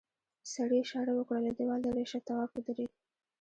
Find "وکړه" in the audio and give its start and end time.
1.15-1.39